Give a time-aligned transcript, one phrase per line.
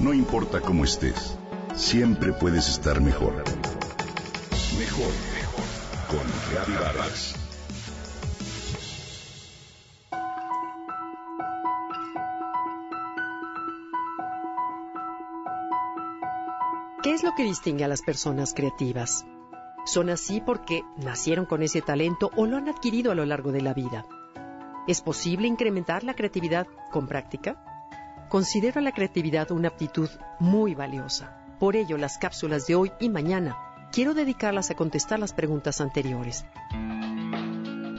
[0.00, 1.36] No importa cómo estés,
[1.74, 3.34] siempre puedes estar mejor.
[4.78, 5.64] Mejor, mejor.
[6.08, 7.34] Con Reavivadas.
[17.02, 19.26] ¿Qué es lo que distingue a las personas creativas?
[19.84, 23.60] ¿Son así porque nacieron con ese talento o lo han adquirido a lo largo de
[23.60, 24.06] la vida?
[24.88, 27.62] ¿Es posible incrementar la creatividad con práctica?
[28.30, 30.08] Considero la creatividad una aptitud
[30.38, 31.36] muy valiosa.
[31.58, 36.44] Por ello, las cápsulas de hoy y mañana quiero dedicarlas a contestar las preguntas anteriores.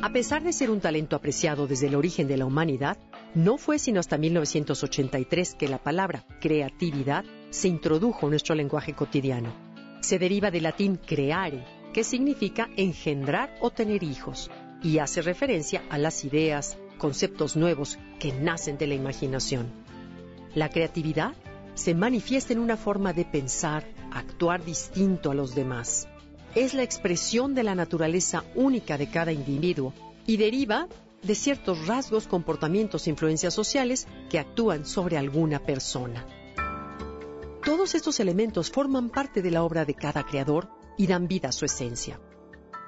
[0.01, 2.97] A pesar de ser un talento apreciado desde el origen de la humanidad,
[3.35, 9.51] no fue sino hasta 1983 que la palabra creatividad se introdujo en nuestro lenguaje cotidiano.
[9.99, 14.49] Se deriva del latín creare, que significa engendrar o tener hijos,
[14.81, 19.80] y hace referencia a las ideas, conceptos nuevos que nacen de la imaginación.
[20.53, 21.33] La creatividad
[21.75, 26.09] se manifiesta en una forma de pensar, actuar distinto a los demás.
[26.55, 29.93] Es la expresión de la naturaleza única de cada individuo
[30.27, 30.89] y deriva
[31.23, 36.25] de ciertos rasgos, comportamientos e influencias sociales que actúan sobre alguna persona.
[37.63, 41.53] Todos estos elementos forman parte de la obra de cada creador y dan vida a
[41.53, 42.19] su esencia.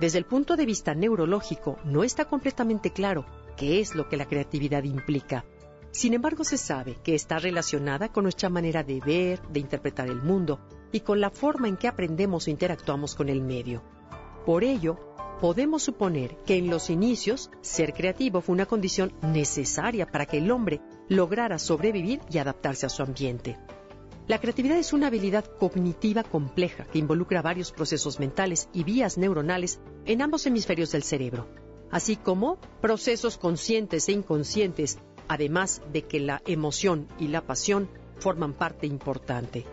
[0.01, 3.25] Desde el punto de vista neurológico, no está completamente claro
[3.55, 5.45] qué es lo que la creatividad implica,
[5.93, 10.23] sin embargo, se sabe que está relacionada con nuestra manera de ver, de interpretar el
[10.23, 10.59] mundo
[10.91, 13.83] y con la forma en que aprendemos o interactuamos con el medio.
[14.43, 14.97] Por ello,
[15.39, 20.49] podemos suponer que en los inicios ser creativo fue una condición necesaria para que el
[20.49, 23.59] hombre lograra sobrevivir y adaptarse a su ambiente.
[24.25, 29.79] La creatividad es una habilidad cognitiva compleja que involucra varios procesos mentales y vías neuronales
[30.05, 31.47] en ambos hemisferios del cerebro,
[31.91, 34.97] así como procesos conscientes e inconscientes
[35.33, 37.89] además de que la emoción y la pasión
[38.19, 39.65] forman parte importante.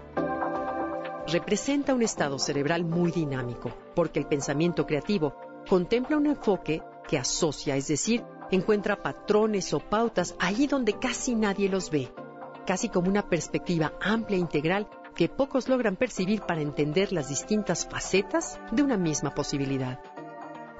[1.26, 5.34] Representa un estado cerebral muy dinámico, porque el pensamiento creativo
[5.68, 11.68] contempla un enfoque que asocia, es decir, encuentra patrones o pautas allí donde casi nadie
[11.68, 12.10] los ve,
[12.66, 17.86] casi como una perspectiva amplia e integral que pocos logran percibir para entender las distintas
[17.86, 20.00] facetas de una misma posibilidad.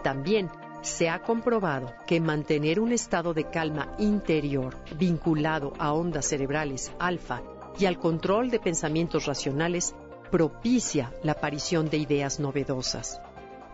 [0.03, 0.51] También
[0.83, 7.43] se ha comprobado que mantener un estado de calma interior vinculado a ondas cerebrales alfa
[7.79, 9.95] y al control de pensamientos racionales
[10.31, 13.21] propicia la aparición de ideas novedosas.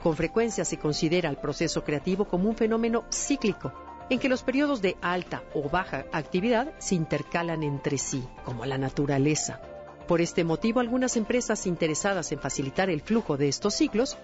[0.03, 3.73] Con frecuencia se considera el proceso creativo como un fenómeno cíclico,
[4.09, 8.79] en que los periodos de alta o baja actividad se intercalan entre sí, como la
[8.79, 9.61] naturaleza.
[10.07, 14.17] Por este motivo, algunas empresas interesadas en facilitar el flujo de estos ciclos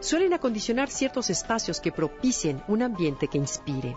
[0.00, 3.96] suelen acondicionar ciertos espacios que propicien un ambiente que inspire.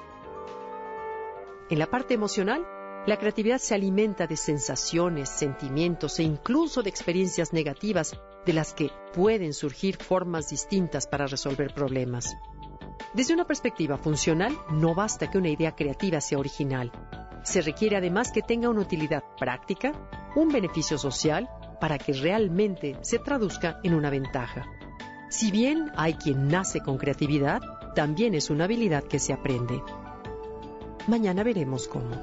[1.69, 2.65] En la parte emocional,
[3.07, 8.91] la creatividad se alimenta de sensaciones, sentimientos e incluso de experiencias negativas de las que
[9.13, 12.35] pueden surgir formas distintas para resolver problemas.
[13.13, 16.91] Desde una perspectiva funcional, no basta que una idea creativa sea original.
[17.43, 19.93] Se requiere además que tenga una utilidad práctica,
[20.35, 24.67] un beneficio social, para que realmente se traduzca en una ventaja.
[25.31, 27.61] Si bien hay quien nace con creatividad,
[27.95, 29.81] también es una habilidad que se aprende.
[31.07, 32.21] Mañana veremos cómo.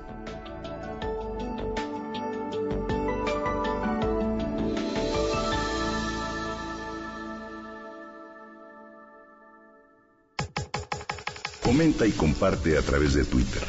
[11.65, 13.63] Comenta y comparte a través de Twitter.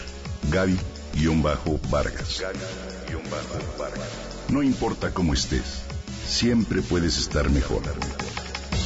[0.51, 2.44] Gaby-Vargas.
[4.49, 5.83] No importa cómo estés,
[6.28, 7.83] siempre puedes estar mejor.